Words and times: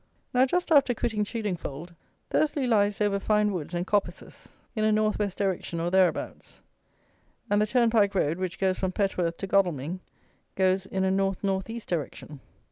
Now, 0.33 0.47
just 0.47 0.71
after 0.71 0.95
quitting 0.95 1.23
Chiddingfold, 1.23 1.93
Thursley 2.31 2.65
lies 2.65 2.99
over 3.01 3.19
fine 3.19 3.53
woods 3.53 3.75
and 3.75 3.85
coppices, 3.85 4.57
in 4.75 4.83
a 4.83 4.91
north 4.91 5.19
west 5.19 5.37
direction, 5.37 5.79
or 5.79 5.91
thereabouts; 5.91 6.59
and 7.51 7.61
the 7.61 7.67
Turnpike 7.67 8.15
road, 8.15 8.39
which 8.39 8.57
goes 8.57 8.79
from 8.79 8.93
Petworth 8.93 9.37
to 9.37 9.45
Godalming, 9.45 9.99
goes 10.55 10.87
in 10.87 11.03
a 11.03 11.11
north 11.11 11.43
north 11.43 11.69
east 11.69 11.87
direction. 11.87 12.39